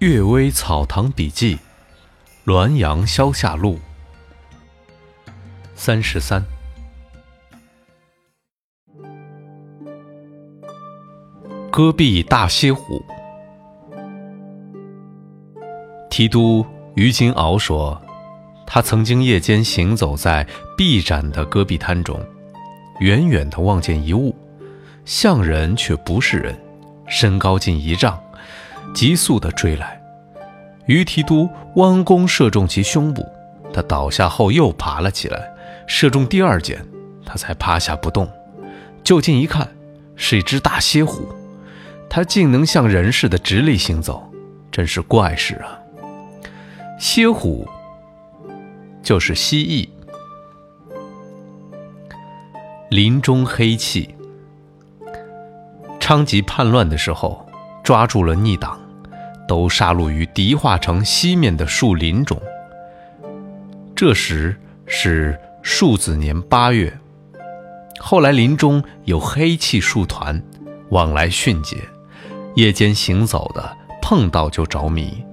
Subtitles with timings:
[0.06, 1.56] 《岳微草堂笔记》，
[2.50, 3.78] 滦阳消夏录，
[5.74, 6.42] 三十三。
[11.70, 13.04] 戈壁大蝎虎。
[16.08, 16.64] 提督
[16.94, 18.00] 于金鳌说，
[18.66, 20.46] 他曾经夜间行走在
[20.78, 22.18] 碧展的戈壁滩中，
[23.00, 24.34] 远远的望见一物，
[25.04, 26.58] 像人却不是人，
[27.06, 28.18] 身高近一丈。
[28.92, 29.99] 急速地追来，
[30.90, 33.26] 于提督弯弓射中其胸部，
[33.72, 35.48] 他倒下后又爬了起来，
[35.86, 36.84] 射中第二箭，
[37.24, 38.28] 他才趴下不动。
[39.04, 39.68] 就近一看，
[40.16, 41.28] 是一只大蝎虎，
[42.08, 44.22] 它竟能像人似的直立行走，
[44.70, 45.78] 真是怪事啊！
[46.98, 47.68] 蝎虎
[49.02, 49.88] 就是蜥蜴。
[52.90, 54.14] 林中黑气，
[56.00, 57.46] 昌吉叛乱的时候。
[57.82, 58.78] 抓住了逆党，
[59.50, 62.40] 都杀戮于迪化城西面的树林中。
[63.96, 66.96] 这时是数子年八月，
[67.98, 70.40] 后来林中有黑气数团
[70.90, 71.78] 往来迅捷，
[72.54, 75.24] 夜间行走的碰到就着迷。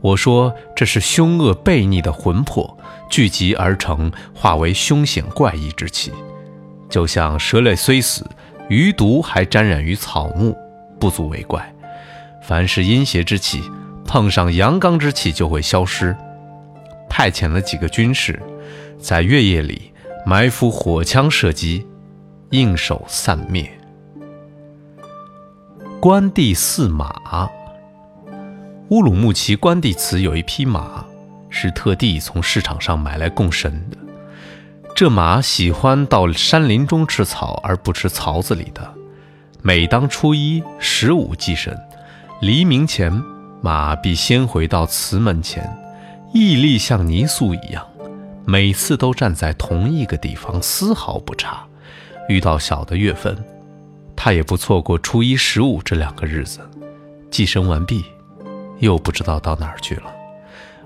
[0.00, 2.76] 我说这是凶恶悖逆的魂魄
[3.08, 6.10] 聚集而成，化为凶险怪异之气，
[6.90, 8.28] 就像蛇类虽死，
[8.68, 10.52] 余毒还沾染于草木，
[10.98, 11.72] 不足为怪。
[12.46, 13.60] 凡是阴邪之气
[14.04, 16.16] 碰上阳刚之气就会消失。
[17.10, 18.40] 派遣了几个军士，
[19.00, 19.92] 在月夜里
[20.24, 21.84] 埋伏火枪射击，
[22.50, 23.68] 应手散灭。
[25.98, 27.50] 关帝饲马。
[28.90, 31.04] 乌鲁木齐关帝祠有一匹马，
[31.50, 33.96] 是特地从市场上买来供神的。
[34.94, 38.94] 这马喜欢到山林中吃草，而不吃槽子里的。
[39.62, 41.76] 每当初一、十五祭神。
[42.40, 43.10] 黎明前，
[43.62, 45.74] 马必先回到祠门前，
[46.34, 47.82] 屹立像泥塑一样，
[48.44, 51.66] 每次都站在同一个地方，丝毫不差。
[52.28, 53.34] 遇到小的月份，
[54.14, 56.60] 他也不错过初一、十五这两个日子。
[57.30, 58.04] 祭神完毕，
[58.80, 60.12] 又不知道到哪儿去了。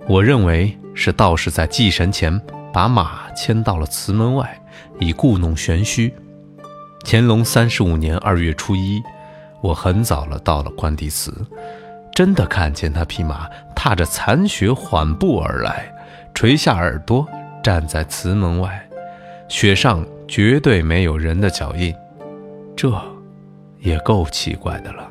[0.06, 2.41] 我认为是道士在祭神前
[2.72, 4.62] 把马牵到了祠门外，
[5.00, 6.14] 以故弄玄虚。
[7.04, 9.03] 乾隆三十五年二月初一。
[9.60, 11.32] 我很早了到了关帝祠，
[12.15, 15.93] 真的看见那匹马踏着残雪缓步而来，
[16.34, 17.26] 垂下耳朵
[17.62, 18.88] 站在祠门外，
[19.48, 21.94] 雪上绝对没有人的脚印，
[22.75, 22.91] 这
[23.78, 25.09] 也够奇怪的了。